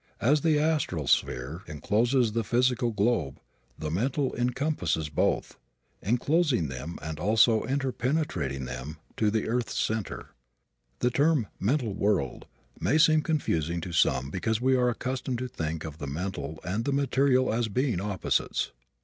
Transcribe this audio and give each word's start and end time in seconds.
As 0.19 0.41
the 0.41 0.57
astral 0.57 1.05
sphere 1.05 1.61
encloses 1.67 2.31
the 2.31 2.43
physical 2.43 2.89
globe, 2.89 3.39
the 3.77 3.91
mental 3.91 4.35
encompasses 4.35 5.09
both, 5.09 5.59
enclosing 6.01 6.69
them 6.69 6.97
and 7.03 7.19
also 7.19 7.61
interpenetrating 7.65 8.65
them 8.65 8.97
to 9.17 9.29
the 9.29 9.47
earth's 9.47 9.77
center. 9.79 10.29
The 11.01 11.11
term 11.11 11.49
"mental 11.59 11.93
world" 11.93 12.47
may 12.79 12.97
seem 12.97 13.21
confusing 13.21 13.79
to 13.81 13.91
some 13.93 14.31
because 14.31 14.59
we 14.59 14.75
are 14.75 14.89
accustomed 14.89 15.37
to 15.37 15.47
think 15.47 15.85
of 15.85 15.99
the 15.99 16.07
mental 16.07 16.59
and 16.63 16.83
the 16.83 16.91
material 16.91 17.53
as 17.53 17.67
being 17.67 18.01
opposites. 18.01 18.71